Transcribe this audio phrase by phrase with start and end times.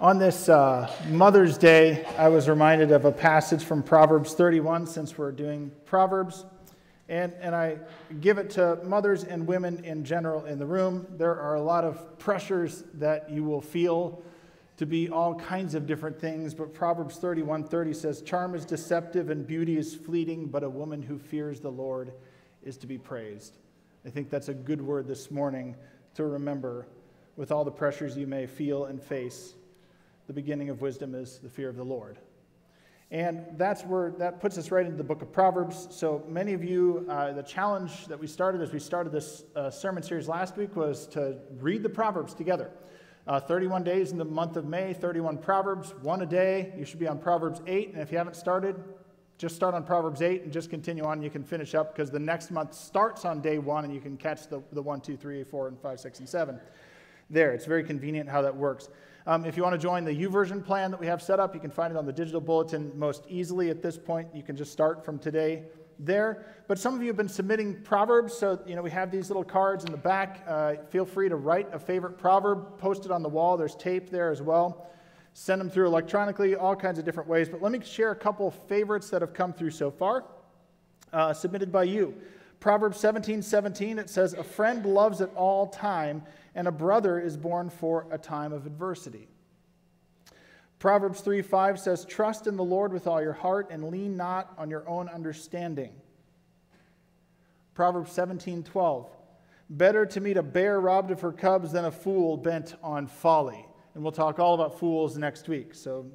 [0.00, 5.18] On this uh, Mother's Day, I was reminded of a passage from Proverbs 31 since
[5.18, 6.46] we're doing Proverbs.
[7.10, 7.76] And, and I
[8.18, 11.06] give it to mothers and women in general in the room.
[11.18, 14.22] There are a lot of pressures that you will feel
[14.78, 19.46] to be all kinds of different things, but Proverbs 31:30 says, "Charm is deceptive and
[19.46, 22.14] beauty is fleeting, but a woman who fears the Lord
[22.62, 23.58] is to be praised."
[24.06, 25.76] I think that's a good word this morning
[26.14, 26.86] to remember
[27.36, 29.56] with all the pressures you may feel and face
[30.30, 32.16] the beginning of wisdom is the fear of the Lord.
[33.10, 35.88] And that's where that puts us right into the book of Proverbs.
[35.90, 39.70] So many of you, uh, the challenge that we started as we started this uh,
[39.70, 42.70] sermon series last week was to read the Proverbs together.
[43.26, 46.72] Uh, 31 days in the month of May, 31 Proverbs, one a day.
[46.78, 47.94] You should be on Proverbs 8.
[47.94, 48.76] And if you haven't started,
[49.36, 51.22] just start on Proverbs 8 and just continue on.
[51.22, 54.16] You can finish up because the next month starts on day one and you can
[54.16, 56.60] catch the, the 1, 2, 3, 4, and 5, 6, and 7
[57.30, 57.52] there.
[57.52, 58.88] It's very convenient how that works.
[59.26, 61.60] Um, if you want to join the YouVersion plan that we have set up, you
[61.60, 64.28] can find it on the digital bulletin most easily at this point.
[64.34, 65.64] You can just start from today
[65.98, 66.46] there.
[66.66, 69.44] But some of you have been submitting proverbs, so you know we have these little
[69.44, 70.42] cards in the back.
[70.46, 73.56] Uh, feel free to write a favorite proverb, post it on the wall.
[73.56, 74.90] There's tape there as well.
[75.34, 77.48] Send them through electronically, all kinds of different ways.
[77.48, 80.24] But let me share a couple favorites that have come through so far,
[81.12, 82.14] uh, submitted by you.
[82.58, 86.22] Proverbs 17 17, it says, A friend loves at all time,
[86.54, 89.28] and a brother is born for a time of adversity.
[90.78, 94.52] Proverbs 3 5 says, Trust in the Lord with all your heart and lean not
[94.56, 95.92] on your own understanding.
[97.74, 99.06] Proverbs 17 12,
[99.68, 103.66] Better to meet a bear robbed of her cubs than a fool bent on folly.
[103.94, 106.06] And we'll talk all about fools next week, so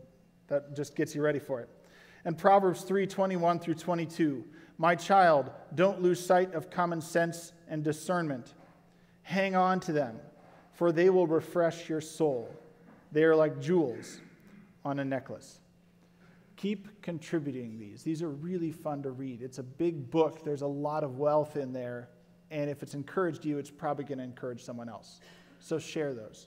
[0.47, 1.69] that just gets you ready for it.
[2.25, 4.44] And Proverbs 3 21 through 22.
[4.78, 8.56] My child, don't lose sight of common sense and discernment.
[9.25, 10.19] Hang on to them,
[10.73, 12.47] for they will refresh your soul.
[13.11, 14.19] They are like jewels
[14.85, 15.61] on a necklace.
[16.57, 18.03] Keep contributing these.
[18.03, 19.41] These are really fun to read.
[19.41, 22.07] It's a big book, there's a lot of wealth in there.
[22.51, 25.22] And if it's encouraged you, it's probably going to encourage someone else.
[25.59, 26.45] So share those.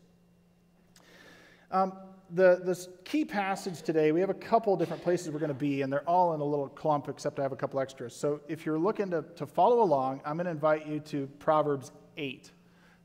[1.72, 1.94] Um,
[2.30, 5.82] the, the key passage today, we have a couple different places we're going to be,
[5.82, 8.14] and they're all in a little clump, except I have a couple extras.
[8.14, 11.90] So if you're looking to, to follow along, I'm going to invite you to Proverbs
[12.16, 12.52] 8.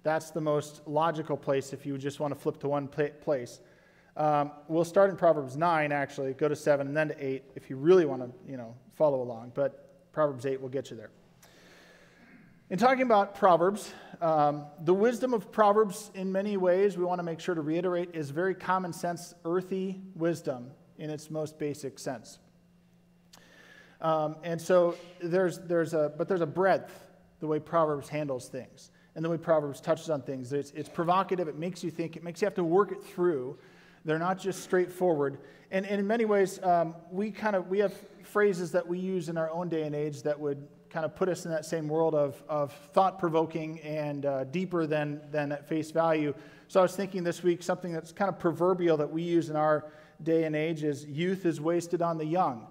[0.03, 3.61] That's the most logical place if you just want to flip to one place.
[4.15, 7.69] Um, we'll start in Proverbs 9, actually, go to 7, and then to 8 if
[7.69, 9.53] you really want to, you know, follow along.
[9.55, 11.09] But Proverbs 8 will get you there.
[12.69, 17.23] In talking about Proverbs, um, the wisdom of Proverbs, in many ways, we want to
[17.23, 22.39] make sure to reiterate, is very common sense, earthy wisdom in its most basic sense.
[24.01, 26.91] Um, and so there's, there's a, but there's a breadth
[27.39, 30.53] the way Proverbs handles things and the way Proverbs touches on things.
[30.53, 33.57] It's, it's provocative, it makes you think, it makes you have to work it through.
[34.05, 35.39] They're not just straightforward.
[35.71, 37.93] And, and in many ways, um, we kind of, we have
[38.23, 41.27] phrases that we use in our own day and age that would kind of put
[41.27, 45.67] us in that same world of, of thought provoking and uh, deeper than, than at
[45.67, 46.33] face value.
[46.67, 49.55] So I was thinking this week something that's kind of proverbial that we use in
[49.55, 49.91] our
[50.21, 52.67] day and age is youth is wasted on the young,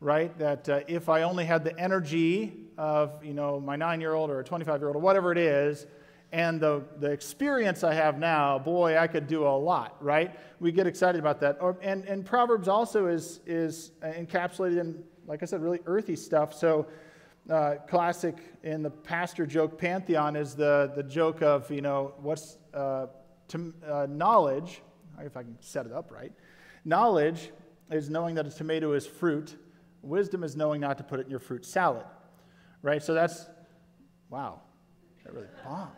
[0.00, 0.36] right?
[0.38, 4.30] That uh, if I only had the energy of, you know, my nine year old
[4.30, 5.86] or a 25 year old or whatever it is,
[6.32, 10.38] and the, the experience I have now, boy, I could do a lot, right?
[10.60, 11.58] We get excited about that.
[11.60, 16.54] Or, and, and Proverbs also is, is encapsulated in, like I said, really earthy stuff.
[16.54, 16.86] So
[17.48, 22.58] uh, classic in the pastor joke pantheon is the, the joke of, you know, what's
[22.72, 23.06] uh,
[23.48, 24.82] to, uh, knowledge,
[25.20, 26.32] if I can set it up right.
[26.84, 27.50] Knowledge
[27.90, 29.56] is knowing that a tomato is fruit.
[30.02, 32.04] Wisdom is knowing not to put it in your fruit salad,
[32.82, 33.02] right?
[33.02, 33.46] So that's,
[34.30, 34.60] wow,
[35.24, 35.92] that really bombed.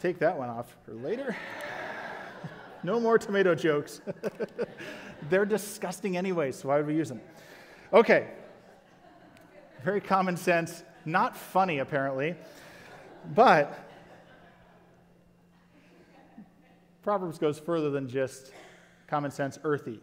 [0.00, 1.36] Take that one off for later.
[2.82, 4.00] no more tomato jokes.
[5.30, 7.20] They're disgusting anyway, so why would we use them?
[7.92, 8.28] Okay,
[9.82, 12.34] very common sense, not funny apparently,
[13.34, 13.78] but
[17.02, 18.52] Proverbs goes further than just
[19.06, 20.00] common sense, earthy.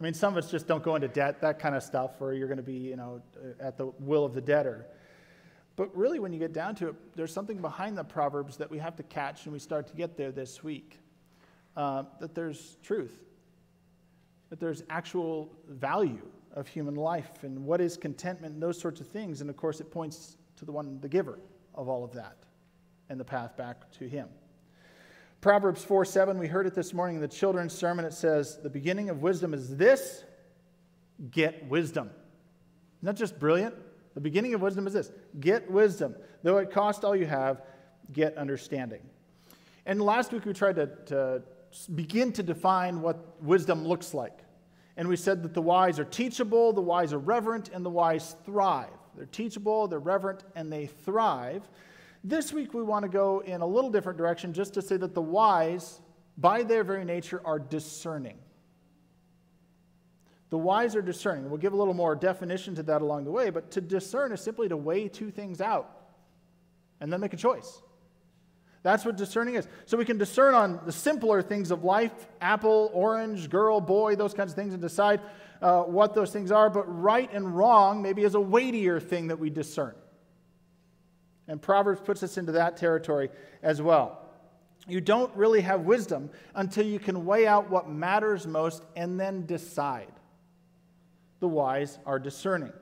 [0.00, 2.32] I mean, some of us just don't go into debt, that kind of stuff, or
[2.32, 3.20] you're going to be, you know,
[3.60, 4.86] at the will of the debtor.
[5.76, 8.78] But really, when you get down to it, there's something behind the Proverbs that we
[8.78, 10.98] have to catch, and we start to get there this week.
[11.76, 13.16] Uh, that there's truth,
[14.48, 19.06] that there's actual value of human life and what is contentment and those sorts of
[19.06, 19.40] things.
[19.40, 21.38] And of course, it points to the one, the giver
[21.74, 22.36] of all of that
[23.08, 24.28] and the path back to him.
[25.40, 28.04] Proverbs 4 7, we heard it this morning in the children's sermon.
[28.04, 30.24] It says, The beginning of wisdom is this
[31.30, 32.10] get wisdom.
[33.02, 33.74] That just brilliant?
[34.14, 36.14] The beginning of wisdom is this get wisdom.
[36.42, 37.62] Though it cost all you have,
[38.12, 39.00] get understanding.
[39.86, 41.42] And last week we tried to, to
[41.94, 44.40] begin to define what wisdom looks like.
[44.98, 48.36] And we said that the wise are teachable, the wise are reverent, and the wise
[48.44, 48.90] thrive.
[49.16, 51.66] They're teachable, they're reverent, and they thrive.
[52.22, 55.14] This week we want to go in a little different direction just to say that
[55.14, 56.00] the wise,
[56.36, 58.36] by their very nature, are discerning.
[60.50, 61.48] The wise are discerning.
[61.48, 64.40] We'll give a little more definition to that along the way, but to discern is
[64.40, 65.90] simply to weigh two things out
[67.00, 67.80] and then make a choice.
[68.82, 69.68] That's what discerning is.
[69.86, 74.34] So we can discern on the simpler things of life apple, orange, girl, boy, those
[74.34, 75.20] kinds of things, and decide
[75.62, 76.68] uh, what those things are.
[76.68, 79.94] But right and wrong maybe is a weightier thing that we discern.
[81.50, 83.28] And Proverbs puts us into that territory
[83.60, 84.24] as well.
[84.86, 89.46] You don't really have wisdom until you can weigh out what matters most and then
[89.46, 90.12] decide
[91.40, 92.72] the wise are discerning.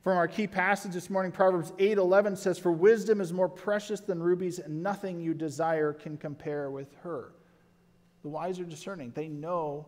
[0.00, 4.20] From our key passage this morning, Proverbs 8:11 says, "For wisdom is more precious than
[4.20, 7.34] rubies, and nothing you desire can compare with her."
[8.22, 9.12] The wise are discerning.
[9.12, 9.86] They know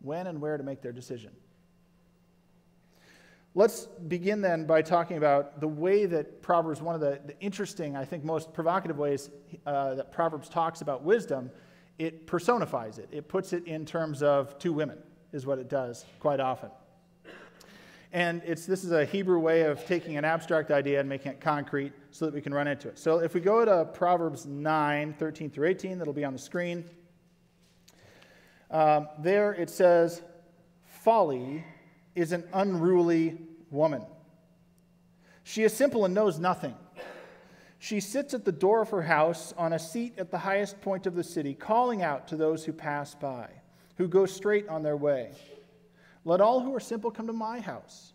[0.00, 1.36] when and where to make their decision.
[3.56, 7.96] Let's begin then by talking about the way that Proverbs, one of the, the interesting,
[7.96, 9.30] I think, most provocative ways
[9.66, 11.50] uh, that Proverbs talks about wisdom,
[11.98, 13.08] it personifies it.
[13.10, 14.98] It puts it in terms of two women,
[15.32, 16.70] is what it does quite often.
[18.12, 21.40] And it's, this is a Hebrew way of taking an abstract idea and making it
[21.40, 23.00] concrete so that we can run into it.
[23.00, 26.84] So if we go to Proverbs 9, 13 through 18, that'll be on the screen.
[28.70, 30.22] Um, there it says,
[31.02, 31.64] Folly
[32.14, 33.38] is an unruly
[33.70, 34.04] woman.
[35.44, 36.74] She is simple and knows nothing.
[37.78, 41.06] She sits at the door of her house on a seat at the highest point
[41.06, 43.48] of the city, calling out to those who pass by,
[43.96, 45.32] who go straight on their way.
[46.24, 48.12] Let all who are simple come to my house.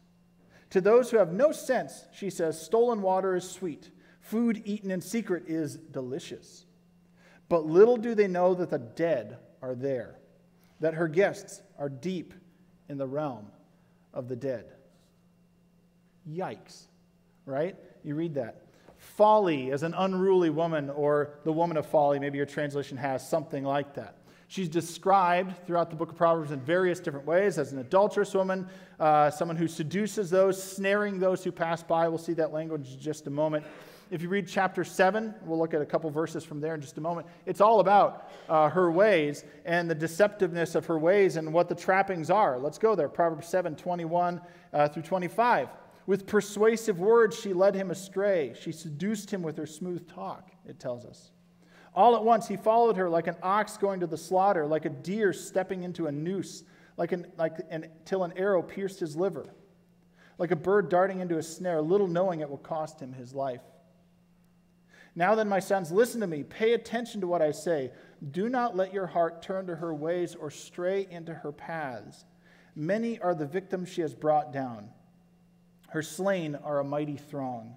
[0.69, 3.89] To those who have no sense, she says, stolen water is sweet.
[4.19, 6.65] Food eaten in secret is delicious.
[7.50, 10.19] But little do they know that the dead are there,
[10.80, 12.33] that her guests are deep
[12.88, 13.48] in the realm
[14.15, 14.65] of the dead.
[16.27, 16.85] Yikes,
[17.45, 17.75] right?
[18.03, 18.63] You read that.
[18.97, 23.63] Folly as an unruly woman, or the woman of folly, maybe your translation has something
[23.63, 24.15] like that.
[24.47, 28.67] She's described throughout the book of Proverbs in various different ways as an adulterous woman,
[29.00, 32.07] uh, someone who seduces those, snaring those who pass by.
[32.07, 33.65] We'll see that language in just a moment.
[34.12, 36.98] If you read chapter 7, we'll look at a couple verses from there in just
[37.00, 37.25] a moment.
[37.48, 41.75] It's all about uh, her ways and the deceptiveness of her ways and what the
[41.75, 42.60] trappings are.
[42.60, 43.10] Let's go there.
[43.10, 44.42] Proverbs 7 21
[44.74, 45.69] uh, through 25.
[46.06, 48.54] With persuasive words, she led him astray.
[48.60, 51.31] She seduced him with her smooth talk, it tells us.
[51.96, 54.90] All at once he followed her like an ox going to the slaughter, like a
[54.90, 56.63] deer stepping into a noose,
[56.98, 59.48] like an, like an, till an arrow pierced his liver,
[60.38, 63.62] like a bird darting into a snare, little knowing it will cost him his life.
[65.15, 66.44] Now then, my sons, listen to me.
[66.44, 67.91] Pay attention to what I say.
[68.31, 72.25] Do not let your heart turn to her ways or stray into her paths.
[72.75, 74.89] Many are the victims she has brought down.
[75.88, 77.75] Her slain are a mighty throng.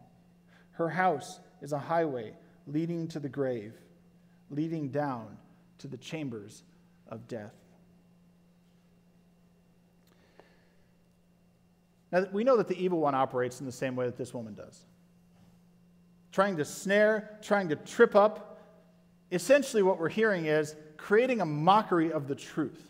[0.73, 2.35] Her house is a highway
[2.67, 3.75] leading to the grave
[4.51, 5.37] leading down
[5.79, 6.63] to the chambers
[7.09, 7.55] of death.
[12.11, 14.55] Now, we know that the evil one operates in the same way that this woman
[14.55, 14.85] does
[16.39, 18.61] trying to snare, trying to trip up.
[19.33, 22.81] Essentially, what we're hearing is creating a mockery of the truth.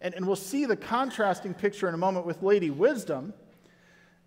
[0.00, 3.32] And, and we'll see the contrasting picture in a moment with Lady Wisdom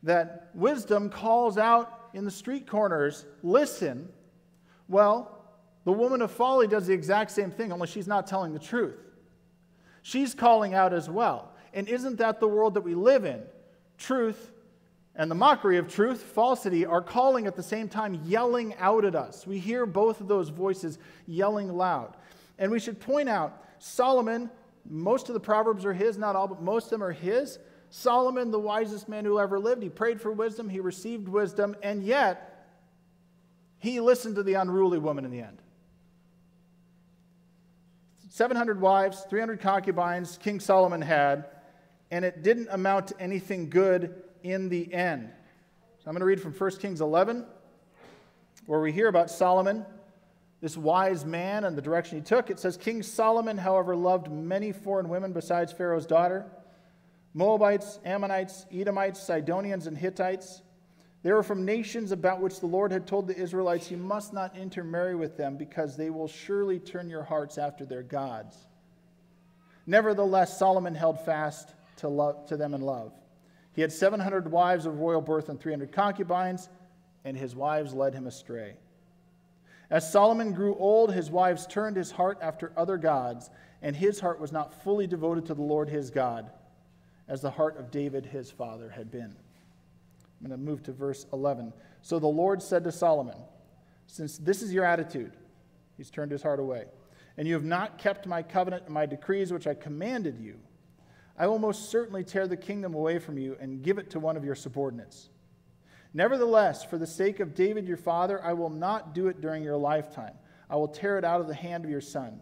[0.04, 4.08] that wisdom calls out in the street corners, listen.
[4.88, 5.44] Well,
[5.84, 9.04] the woman of folly does the exact same thing, only she's not telling the truth.
[10.02, 11.52] She's calling out as well.
[11.74, 13.42] And isn't that the world that we live in?
[13.98, 14.54] Truth
[15.16, 19.16] and the mockery of truth, falsity, are calling at the same time, yelling out at
[19.16, 19.46] us.
[19.46, 22.16] We hear both of those voices yelling loud.
[22.58, 24.50] And we should point out Solomon,
[24.90, 27.60] most of the Proverbs are his, not all, but most of them are his.
[27.90, 32.04] Solomon, the wisest man who ever lived, he prayed for wisdom, he received wisdom, and
[32.04, 32.68] yet
[33.80, 35.62] he listened to the unruly woman in the end.
[38.30, 41.48] 700 wives, 300 concubines King Solomon had,
[42.12, 45.30] and it didn't amount to anything good in the end.
[46.00, 47.46] So I'm going to read from 1 Kings 11,
[48.66, 49.86] where we hear about Solomon,
[50.62, 52.50] this wise man, and the direction he took.
[52.50, 56.46] It says King Solomon, however, loved many foreign women besides Pharaoh's daughter
[57.34, 60.62] Moabites, Ammonites, Edomites, Sidonians, and Hittites.
[61.24, 64.58] They were from nations about which the Lord had told the Israelites, You must not
[64.58, 68.58] intermarry with them, because they will surely turn your hearts after their gods.
[69.86, 73.14] Nevertheless, Solomon held fast to, love, to them in love.
[73.74, 76.70] He had 700 wives of royal birth and 300 concubines,
[77.24, 78.76] and his wives led him astray.
[79.90, 83.50] As Solomon grew old, his wives turned his heart after other gods,
[83.82, 86.50] and his heart was not fully devoted to the Lord his God,
[87.28, 89.36] as the heart of David his father had been.
[90.42, 91.74] I'm going to move to verse 11.
[92.02, 93.38] So the Lord said to Solomon,
[94.08, 95.34] Since this is your attitude,
[95.98, 96.86] he's turned his heart away,
[97.38, 100.58] and you have not kept my covenant and my decrees which I commanded you,
[101.42, 104.38] I will most certainly tear the kingdom away from you and give it to one
[104.38, 105.30] of your subordinates.
[106.14, 109.76] Nevertheless, for the sake of David your father, I will not do it during your
[109.76, 110.36] lifetime.
[110.70, 112.42] I will tear it out of the hand of your son.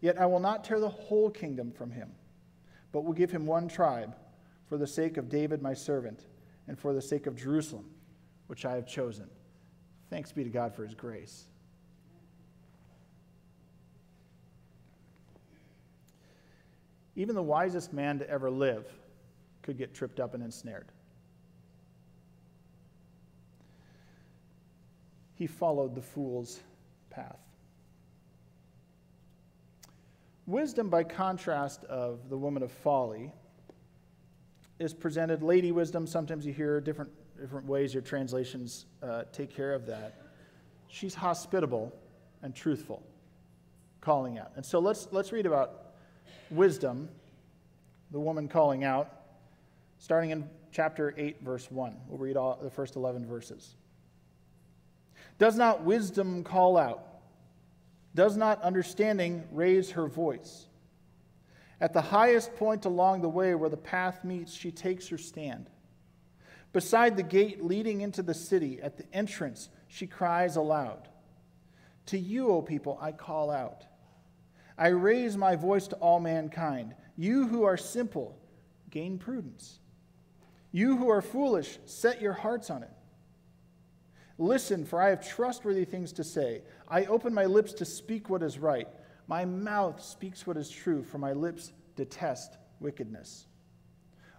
[0.00, 2.12] Yet I will not tear the whole kingdom from him,
[2.92, 4.16] but will give him one tribe
[4.70, 6.24] for the sake of David my servant
[6.66, 7.90] and for the sake of Jerusalem,
[8.46, 9.28] which I have chosen.
[10.08, 11.44] Thanks be to God for his grace.
[17.16, 18.84] Even the wisest man to ever live
[19.62, 20.86] could get tripped up and ensnared.
[25.36, 26.60] He followed the fool's
[27.10, 27.38] path.
[30.46, 33.32] Wisdom, by contrast of the woman of folly,
[34.78, 36.06] is presented lady wisdom.
[36.06, 40.20] Sometimes you hear different, different ways your translations uh, take care of that.
[40.88, 41.92] She's hospitable
[42.42, 43.02] and truthful,
[44.00, 44.52] calling out.
[44.56, 45.83] And so let's, let's read about
[46.50, 47.08] wisdom,
[48.10, 49.10] the woman calling out,
[49.98, 51.96] starting in chapter 8, verse 1.
[52.08, 53.74] We'll read all the first 11 verses.
[55.38, 57.06] Does not wisdom call out?
[58.14, 60.66] Does not understanding raise her voice?
[61.80, 65.68] At the highest point along the way where the path meets, she takes her stand.
[66.72, 71.08] Beside the gate leading into the city, at the entrance, she cries aloud
[72.06, 73.84] To you, O people, I call out.
[74.76, 76.94] I raise my voice to all mankind.
[77.16, 78.36] You who are simple,
[78.90, 79.78] gain prudence.
[80.72, 82.90] You who are foolish, set your hearts on it.
[84.38, 86.62] Listen, for I have trustworthy things to say.
[86.88, 88.88] I open my lips to speak what is right.
[89.28, 93.46] My mouth speaks what is true, for my lips detest wickedness.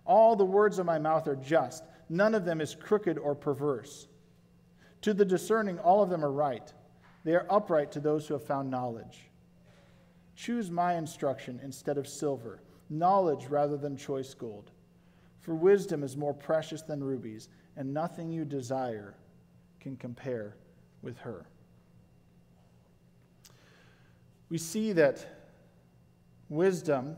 [0.06, 4.08] All the words of my mouth are just, none of them is crooked or perverse.
[5.01, 6.72] To the discerning, all of them are right.
[7.24, 9.30] They are upright to those who have found knowledge.
[10.36, 14.72] Choose my instruction instead of silver, knowledge rather than choice gold.
[15.39, 19.15] For wisdom is more precious than rubies, and nothing you desire
[19.80, 20.56] can compare
[21.01, 21.46] with her.
[24.50, 25.25] We see that
[26.50, 27.15] wisdom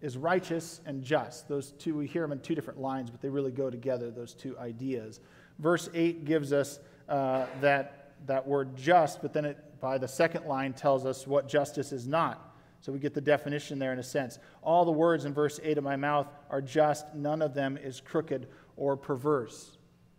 [0.00, 1.48] is righteous and just.
[1.48, 4.34] Those two, we hear them in two different lines, but they really go together, those
[4.34, 5.20] two ideas.
[5.58, 9.58] Verse 8 gives us uh, that, that word just, but then it,
[9.98, 12.54] the second line, tells us what justice is not.
[12.80, 14.38] So we get the definition there in a sense.
[14.62, 18.00] All the words in verse 8 of my mouth are just, none of them is
[18.00, 19.78] crooked or perverse.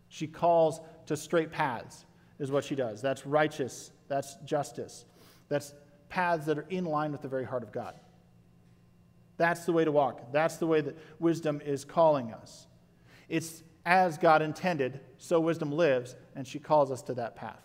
[0.09, 2.05] She calls to straight paths,
[2.39, 3.01] is what she does.
[3.01, 5.05] That's righteous, that's justice,
[5.47, 5.73] that's
[6.09, 7.99] paths that are in line with the very heart of God.
[9.37, 10.31] That's the way to walk.
[10.31, 12.67] That's the way that wisdom is calling us.
[13.27, 17.61] It's as God intended, so wisdom lives, and she calls us to that path.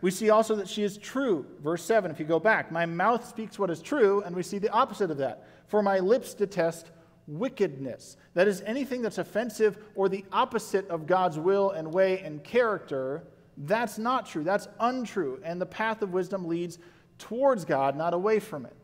[0.00, 1.46] We see also that she is true.
[1.62, 4.58] Verse 7, if you go back, my mouth speaks what is true, and we see
[4.58, 5.46] the opposite of that.
[5.68, 6.90] For my lips detest
[7.26, 8.16] wickedness.
[8.34, 13.24] That is, anything that's offensive or the opposite of God's will and way and character,
[13.56, 14.44] that's not true.
[14.44, 15.40] That's untrue.
[15.42, 16.78] And the path of wisdom leads
[17.18, 18.76] towards God, not away from it.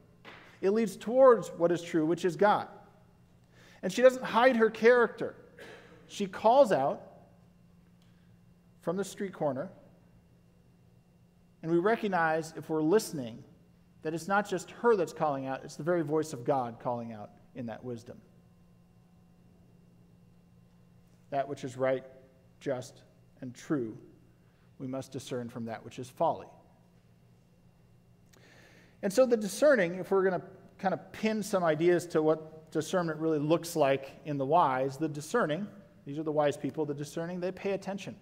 [0.61, 2.69] It leads towards what is true, which is God.
[3.83, 5.35] And she doesn't hide her character.
[6.07, 7.02] She calls out
[8.81, 9.69] from the street corner.
[11.62, 13.42] And we recognize, if we're listening,
[14.02, 17.12] that it's not just her that's calling out, it's the very voice of God calling
[17.12, 18.19] out in that wisdom
[21.33, 22.04] that which is right,
[22.61, 23.02] just,
[23.40, 23.97] and true,
[24.78, 26.47] we must discern from that which is folly.
[29.02, 30.47] And so, the discerning, if we're going to
[30.78, 35.09] kind of pin some ideas to what discernment really looks like in the wise, the
[35.09, 35.66] discerning,
[36.04, 38.14] these are the wise people, the discerning, they pay attention.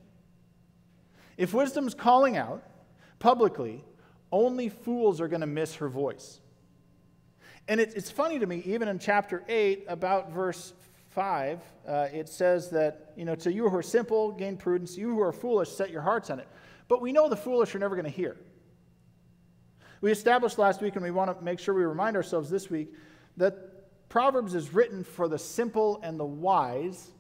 [1.37, 2.63] If wisdom's calling out
[3.21, 3.85] publicly,
[4.33, 6.41] only fools are going to miss her voice.
[7.69, 10.73] And it, it's funny to me, even in chapter 8, about verse
[11.11, 14.97] 5, uh, it says that, you know, to you who are simple, gain prudence.
[14.97, 16.49] You who are foolish, set your hearts on it.
[16.89, 18.37] But we know the foolish are never going to hear.
[20.01, 22.93] We established last week, and we want to make sure we remind ourselves this week,
[23.37, 27.11] that Proverbs is written for the simple and the wise.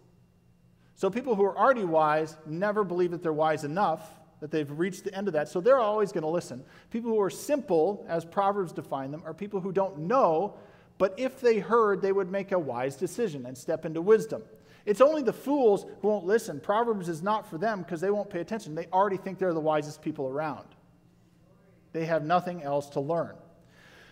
[0.94, 4.08] So people who are already wise never believe that they're wise enough,
[4.40, 5.48] that they've reached the end of that.
[5.48, 6.64] So they're always going to listen.
[6.90, 10.58] People who are simple, as Proverbs define them, are people who don't know
[11.00, 14.42] but if they heard, they would make a wise decision and step into wisdom.
[14.84, 16.60] It's only the fools who won't listen.
[16.60, 18.74] Proverbs is not for them because they won't pay attention.
[18.74, 20.66] They already think they're the wisest people around.
[21.94, 23.34] They have nothing else to learn.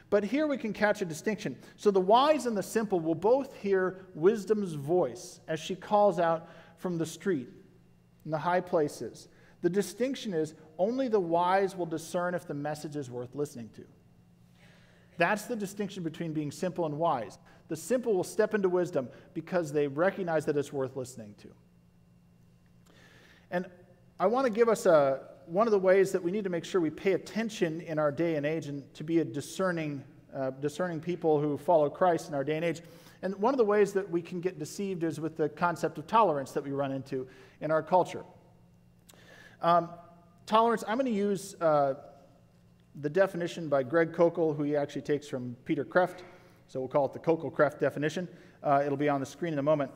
[0.09, 1.59] But here we can catch a distinction.
[1.77, 6.49] So the wise and the simple will both hear wisdom's voice as she calls out
[6.79, 7.51] from the street
[8.25, 9.29] in the high places.
[9.61, 13.85] The distinction is only the wise will discern if the message is worth listening to.
[15.17, 17.39] That's the distinction between being simple and wise.
[17.67, 21.49] The simple will step into wisdom because they recognize that it's worth listening to.
[23.51, 23.67] And
[24.21, 26.65] I want to give us a, one of the ways that we need to make
[26.65, 30.51] sure we pay attention in our day and age and to be a discerning, uh,
[30.51, 32.81] discerning people who follow Christ in our day and age.
[33.23, 36.07] And one of the ways that we can get deceived is with the concept of
[36.07, 37.27] tolerance that we run into
[37.61, 38.25] in our culture.
[39.61, 39.91] Um,
[40.47, 41.95] tolerance, I'm going to use uh,
[43.01, 46.21] the definition by Greg Koukl, who he actually takes from Peter Kreeft.
[46.69, 48.29] So we'll call it the Koukl Kreeft definition.
[48.63, 49.91] Uh, it'll be on the screen in a moment.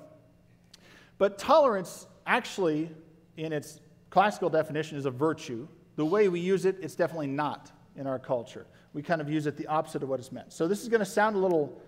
[1.19, 2.91] But tolerance, actually,
[3.37, 5.69] in its classical definition, is a virtue.
[5.97, 8.67] The way we use it, it's definitely not in our culture.
[8.95, 10.53] We kind of use it the opposite of what it's meant.
[10.53, 11.81] So this is going to sound a little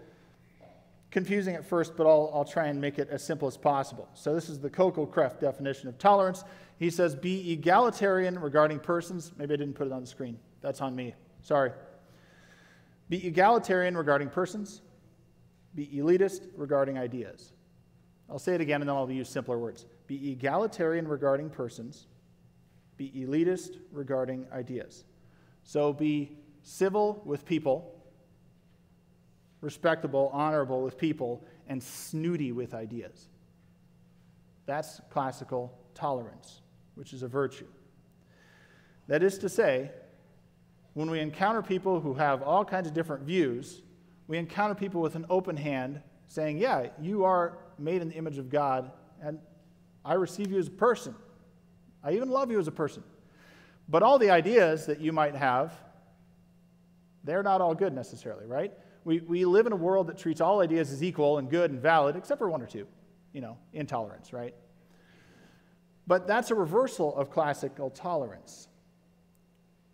[1.14, 4.08] confusing at first, but I'll, I'll try and make it as simple as possible.
[4.14, 6.42] So this is the Koukl Kreeft definition of tolerance.
[6.76, 9.32] He says, be egalitarian regarding persons.
[9.38, 10.36] Maybe I didn't put it on the screen.
[10.60, 11.14] That's on me.
[11.40, 11.70] Sorry.
[13.08, 14.82] Be egalitarian regarding persons.
[15.76, 17.52] Be elitist regarding ideas.
[18.28, 19.86] I'll say it again and then I'll use simpler words.
[20.08, 22.08] Be egalitarian regarding persons.
[22.96, 25.04] Be elitist regarding ideas.
[25.62, 27.93] So be civil with people,
[29.64, 33.28] respectable, honorable with people, and snooty with ideas.
[34.66, 36.60] That's classical tolerance,
[36.94, 37.66] which is a virtue.
[39.08, 39.90] That is to say,
[40.92, 43.82] when we encounter people who have all kinds of different views,
[44.28, 48.38] we encounter people with an open hand saying, Yeah, you are made in the image
[48.38, 48.90] of God,
[49.22, 49.38] and
[50.04, 51.14] I receive you as a person.
[52.02, 53.02] I even love you as a person.
[53.88, 55.72] But all the ideas that you might have,
[57.24, 58.72] they're not all good necessarily, right?
[59.04, 61.80] We, we live in a world that treats all ideas as equal and good and
[61.80, 62.86] valid, except for one or two,
[63.32, 64.54] you know, intolerance, right?
[66.06, 68.68] But that's a reversal of classical tolerance.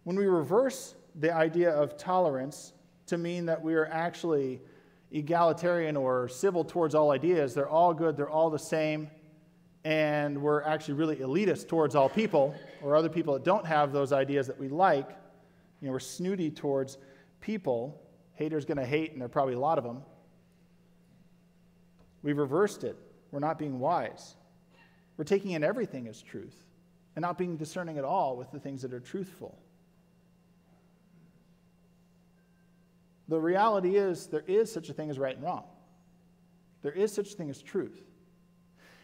[0.04, 2.72] When we reverse the idea of tolerance
[3.06, 4.61] to mean that we are actually
[5.11, 9.11] egalitarian or civil towards all ideas, they're all good, they're all the same,
[9.84, 14.12] and we're actually really elitist towards all people or other people that don't have those
[14.12, 15.08] ideas that we like,
[15.80, 16.98] you know, we're snooty towards
[17.40, 18.00] people.
[18.40, 20.00] Haters going to hate, and there are probably a lot of them.
[22.22, 22.96] We've reversed it.
[23.31, 24.35] We're not being wise.
[25.18, 26.57] We're taking in everything as truth
[27.14, 29.59] and not being discerning at all with the things that are truthful.
[33.29, 35.64] The reality is, there is such a thing as right and wrong.
[36.81, 38.00] There is such a thing as truth.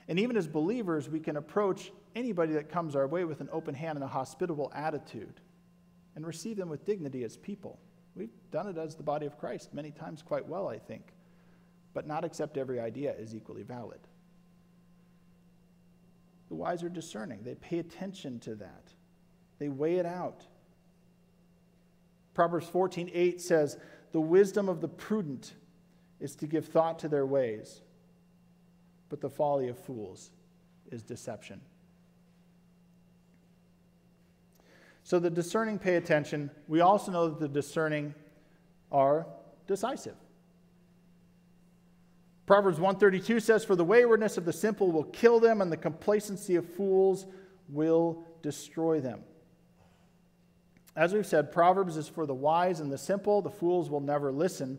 [0.08, 3.74] And even as believers, we can approach anybody that comes our way with an open
[3.74, 5.42] hand and a hospitable attitude
[6.14, 7.78] and receive them with dignity as people.
[8.16, 11.12] We've done it as the body of Christ many times quite well, I think.
[11.92, 14.00] But not accept every idea is equally valid.
[16.48, 18.92] The wise are discerning, they pay attention to that,
[19.58, 20.46] they weigh it out.
[22.34, 23.78] Proverbs 14 8 says,
[24.12, 25.54] the wisdom of the prudent
[26.20, 27.82] is to give thought to their ways,
[29.08, 30.30] but the folly of fools
[30.90, 31.60] is deception.
[35.06, 36.50] So the discerning pay attention.
[36.66, 38.12] We also know that the discerning
[38.90, 39.24] are
[39.68, 40.16] decisive.
[42.44, 46.56] Proverbs 132 says, For the waywardness of the simple will kill them, and the complacency
[46.56, 47.24] of fools
[47.68, 49.20] will destroy them.
[50.96, 53.40] As we've said, Proverbs is for the wise and the simple.
[53.40, 54.76] The fools will never listen.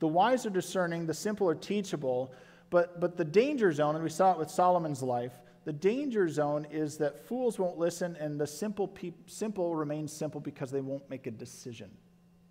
[0.00, 2.32] The wise are discerning, the simple are teachable.
[2.70, 5.34] But, but the danger zone, and we saw it with Solomon's life,
[5.68, 8.90] the danger zone is that fools won't listen and the simple,
[9.26, 11.90] simple remain simple because they won't make a decision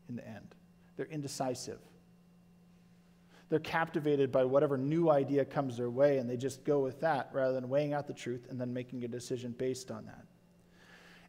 [0.07, 0.53] in the end.
[0.97, 1.79] They're indecisive.
[3.49, 7.31] They're captivated by whatever new idea comes their way and they just go with that
[7.33, 10.23] rather than weighing out the truth and then making a decision based on that.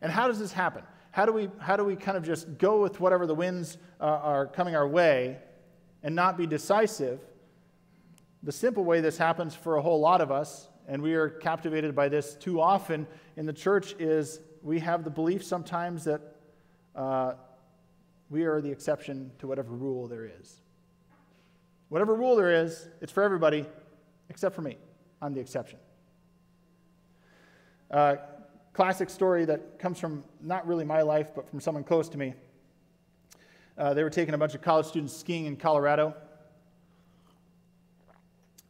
[0.02, 0.82] And how does this happen?
[1.10, 4.04] how do we, how do we kind of just go with whatever the winds uh,
[4.04, 5.38] are coming our way
[6.02, 7.18] and not be decisive?
[8.42, 11.94] The simple way this happens for a whole lot of us, and we are captivated
[11.94, 16.20] by this too often in the church, is we have the belief sometimes that
[16.96, 17.34] uh,
[18.30, 20.62] we are the exception to whatever rule there is.
[21.90, 23.66] Whatever rule there is, it's for everybody
[24.30, 24.76] except for me.
[25.20, 25.78] I'm the exception.
[27.90, 28.16] Uh,
[28.72, 32.34] classic story that comes from not really my life, but from someone close to me.
[33.76, 36.14] Uh, they were taking a bunch of college students skiing in Colorado.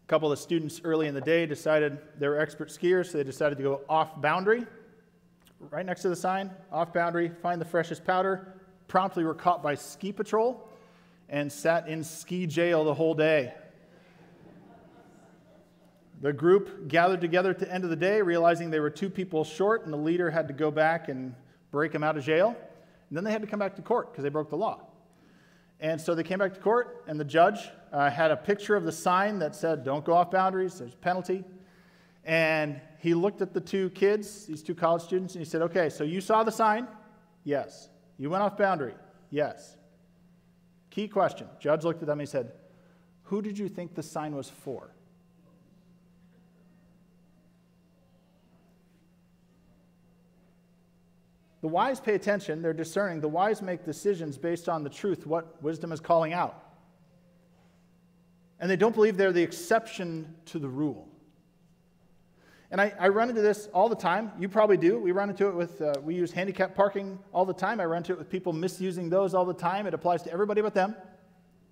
[0.08, 3.58] Couple of students early in the day decided they were expert skiers, so they decided
[3.58, 4.64] to go off boundary.
[5.70, 8.54] Right next to the sign, off boundary, find the freshest powder.
[8.86, 10.66] Promptly were caught by ski patrol
[11.28, 13.52] and sat in ski jail the whole day.
[16.22, 19.44] The group gathered together at the end of the day, realizing they were two people
[19.44, 21.34] short, and the leader had to go back and
[21.70, 22.56] break them out of jail.
[23.10, 24.80] And then they had to come back to court because they broke the law.
[25.80, 28.84] And so they came back to court, and the judge uh, had a picture of
[28.84, 31.44] the sign that said, Don't go off boundaries, there's a penalty.
[32.24, 35.88] And he looked at the two kids, these two college students, and he said, Okay,
[35.88, 36.86] so you saw the sign?
[37.44, 37.88] Yes.
[38.18, 38.94] You went off boundary?
[39.30, 39.76] Yes.
[40.90, 41.46] Key question.
[41.60, 42.52] Judge looked at them and he said,
[43.24, 44.90] Who did you think the sign was for?
[51.60, 53.20] The wise pay attention, they're discerning.
[53.20, 56.67] The wise make decisions based on the truth, what wisdom is calling out.
[58.60, 61.08] And they don't believe they're the exception to the rule.
[62.70, 64.32] And I, I run into this all the time.
[64.38, 64.98] You probably do.
[64.98, 67.80] We run into it with, uh, we use handicap parking all the time.
[67.80, 69.86] I run into it with people misusing those all the time.
[69.86, 70.94] It applies to everybody but them,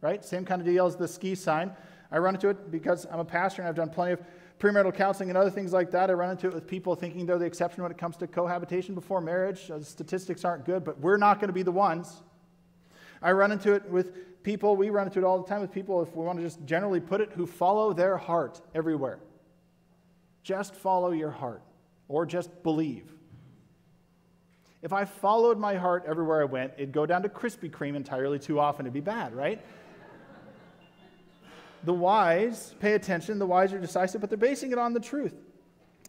[0.01, 0.25] right?
[0.25, 1.72] Same kind of deal as the ski sign.
[2.11, 4.22] I run into it because I'm a pastor and I've done plenty of
[4.59, 6.09] premarital counseling and other things like that.
[6.09, 8.94] I run into it with people thinking they're the exception when it comes to cohabitation
[8.94, 9.70] before marriage.
[9.70, 12.22] Uh, the statistics aren't good, but we're not going to be the ones.
[13.22, 16.02] I run into it with people, we run into it all the time with people,
[16.02, 19.18] if we want to just generally put it, who follow their heart everywhere.
[20.42, 21.62] Just follow your heart,
[22.09, 23.12] or just believe.
[24.83, 28.38] If I followed my heart everywhere I went, it'd go down to Krispy Kreme entirely
[28.38, 28.87] too often.
[28.87, 29.61] It'd be bad, right?
[31.83, 35.35] the wise pay attention, the wise are decisive, but they're basing it on the truth.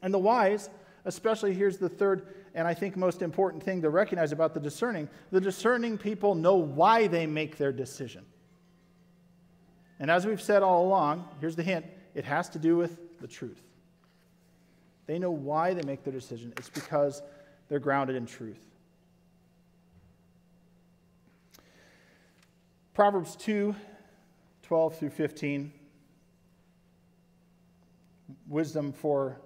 [0.01, 0.69] And the wise,
[1.05, 5.07] especially here's the third and I think most important thing to recognize about the discerning
[5.31, 8.25] the discerning people know why they make their decision.
[9.99, 13.27] And as we've said all along, here's the hint it has to do with the
[13.27, 13.61] truth.
[15.05, 17.21] They know why they make their decision, it's because
[17.69, 18.65] they're grounded in truth.
[22.95, 23.75] Proverbs 2
[24.63, 25.71] 12 through 15.
[28.47, 29.39] Wisdom for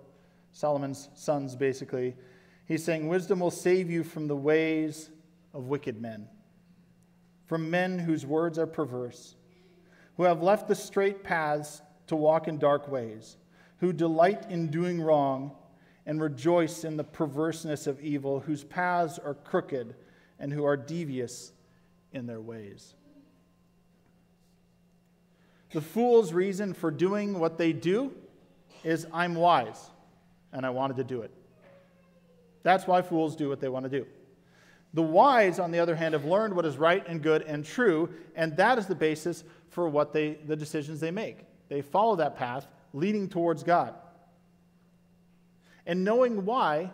[0.54, 2.16] Solomon's sons, basically.
[2.72, 5.10] He's saying, Wisdom will save you from the ways
[5.54, 6.30] of wicked men,
[7.46, 9.36] from men whose words are perverse,
[10.16, 13.36] who have left the straight paths to walk in dark ways,
[13.80, 15.52] who delight in doing wrong
[16.06, 19.94] and rejoice in the perverseness of evil, whose paths are crooked
[20.40, 21.52] and who are devious
[22.14, 22.94] in their ways.
[25.74, 28.14] The fool's reason for doing what they do
[28.86, 29.90] is I'm wise
[30.54, 31.32] and I wanted to do it.
[32.64, 34.06] That's why fools do what they want to do.
[34.94, 38.10] The wise, on the other hand, have learned what is right and good and true,
[38.36, 41.46] and that is the basis for what they, the decisions they make.
[41.70, 43.96] They follow that path leading towards God.
[45.86, 46.92] And knowing why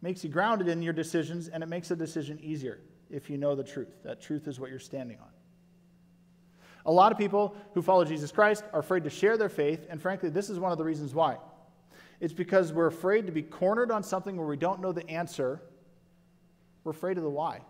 [0.00, 2.78] makes you grounded in your decisions, and it makes a decision easier
[3.10, 4.02] if you know the truth.
[4.04, 5.28] That truth is what you're standing on.
[6.86, 10.00] A lot of people who follow Jesus Christ are afraid to share their faith, and
[10.00, 11.38] frankly, this is one of the reasons why.
[12.24, 15.60] It's because we're afraid to be cornered on something where we don't know the answer.
[16.82, 17.60] We're afraid of the why.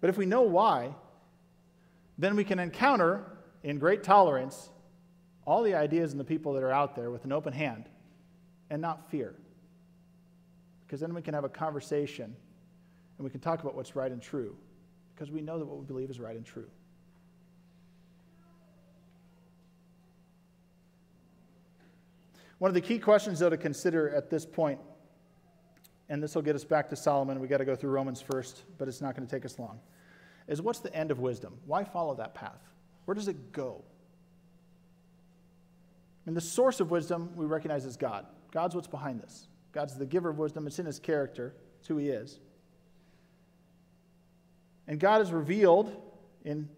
[0.00, 0.94] But if we know why,
[2.16, 3.26] then we can encounter
[3.62, 4.70] in great tolerance
[5.44, 7.90] all the ideas and the people that are out there with an open hand
[8.70, 9.34] and not fear.
[10.86, 12.34] Because then we can have a conversation
[13.18, 14.56] and we can talk about what's right and true
[15.14, 16.70] because we know that what we believe is right and true.
[22.62, 24.78] One of the key questions, though, to consider at this point,
[26.08, 28.62] and this will get us back to Solomon, we got to go through Romans first,
[28.78, 29.80] but it's not going to take us long,
[30.46, 31.58] is what's the end of wisdom?
[31.66, 32.60] Why follow that path?
[33.04, 33.82] Where does it go?
[36.26, 38.26] And the source of wisdom we recognize is God.
[38.52, 39.48] God's what's behind this.
[39.72, 40.68] God's the giver of wisdom.
[40.68, 41.56] It's in his character.
[41.80, 42.38] It's who he is.
[44.86, 46.00] And God is revealed
[46.44, 46.68] in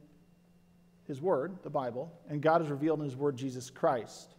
[1.07, 4.35] His Word, the Bible, and God is revealed in His Word, Jesus Christ.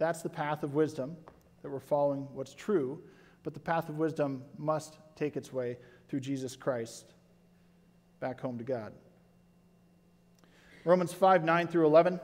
[0.00, 1.14] That's the path of wisdom
[1.60, 3.02] that we're following what's true,
[3.42, 5.76] but the path of wisdom must take its way
[6.08, 7.12] through Jesus Christ
[8.18, 8.94] back home to God.
[10.86, 12.18] Romans 5 9 through 11.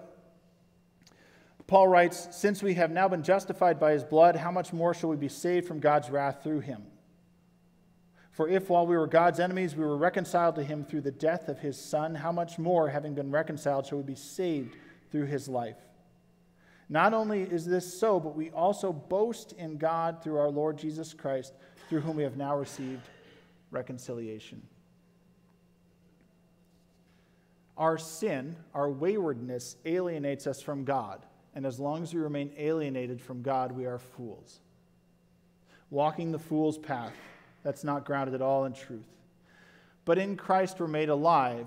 [1.67, 5.11] Paul writes, Since we have now been justified by his blood, how much more shall
[5.11, 6.83] we be saved from God's wrath through him?
[8.31, 11.51] For if while we were God's enemies, we were reconciled to him through the death
[11.51, 14.77] of his Son, how much more, having been reconciled, shall we be saved
[15.11, 15.77] through his life?
[16.89, 21.13] Not only is this so, but we also boast in God through our Lord Jesus
[21.13, 21.55] Christ,
[21.89, 23.09] through whom we have now received
[23.71, 24.63] reconciliation.
[27.77, 31.27] Our sin, our waywardness, alienates us from God.
[31.55, 34.61] And as long as we remain alienated from God, we are fools.
[35.91, 37.15] Walking the fool's path,
[37.63, 39.07] that's not grounded at all in truth.
[40.05, 41.67] But in Christ, we're made alive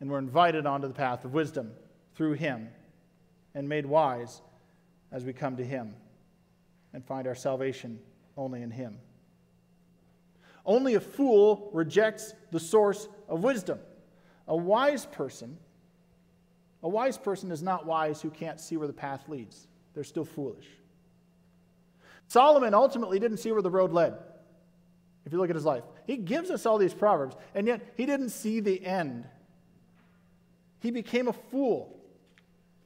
[0.00, 1.72] and we're invited onto the path of wisdom
[2.14, 2.68] through Him
[3.58, 4.40] and made wise
[5.10, 5.92] as we come to Him
[6.94, 7.98] and find our salvation
[8.36, 8.98] only in Him.
[10.64, 13.80] Only a fool rejects the source of wisdom.
[14.46, 15.58] A wise person,
[16.84, 19.66] a wise person is not wise who can't see where the path leads.
[19.92, 20.68] They're still foolish.
[22.28, 24.14] Solomon ultimately didn't see where the road led.
[25.26, 28.06] If you look at his life, he gives us all these proverbs, and yet he
[28.06, 29.26] didn't see the end.
[30.78, 31.97] He became a fool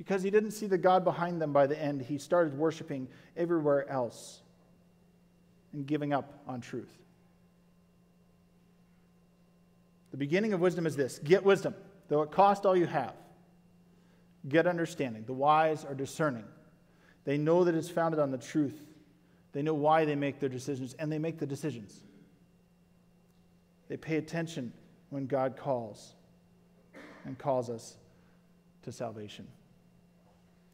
[0.02, 2.02] because he didn't see the God behind them by the end.
[2.02, 4.40] He started worshiping everywhere else
[5.72, 6.90] and giving up on truth.
[10.10, 11.76] The beginning of wisdom is this get wisdom,
[12.08, 13.14] though it cost all you have.
[14.48, 15.22] Get understanding.
[15.24, 16.46] The wise are discerning.
[17.24, 18.82] They know that it's founded on the truth.
[19.52, 22.00] They know why they make their decisions, and they make the decisions.
[23.86, 24.72] They pay attention
[25.10, 26.16] when God calls
[27.24, 27.96] and calls us
[28.82, 29.46] to salvation.